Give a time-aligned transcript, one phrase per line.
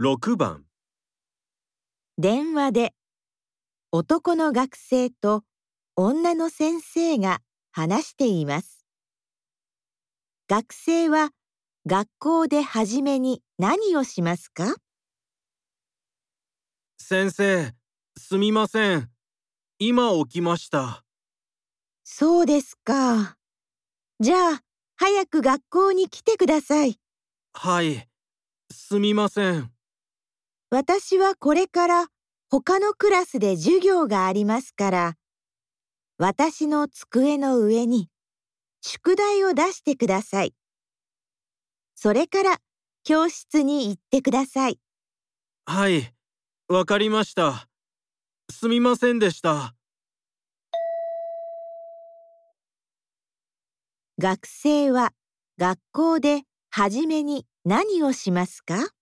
[0.00, 0.64] 6番
[2.18, 2.94] 電話で
[3.90, 5.42] 男の学生と
[5.96, 7.40] 女の先生が
[7.72, 8.86] 話しています。
[10.48, 11.30] 学生は
[11.84, 14.76] 学校ではじめに何をしますか？
[16.98, 17.72] 先生
[18.16, 19.10] すみません
[19.80, 21.02] 今起きました
[22.04, 23.36] そうですか。
[24.20, 24.60] じゃあ、
[24.96, 27.00] 早く学校に来てください。
[27.52, 28.08] はい
[28.70, 29.72] すみません
[30.70, 32.06] 私はこれから
[32.50, 35.14] 他のクラスで授業がありますから、
[36.18, 38.10] 私の机の上に
[38.82, 40.54] 宿題を出してください。
[41.94, 42.58] それから
[43.02, 44.78] 教室に行ってください。
[45.64, 46.12] はい
[46.68, 47.68] わかりました
[48.50, 49.74] すみませんでした
[54.18, 55.12] 学生は
[55.58, 58.97] 学校ではじめに何をしますか？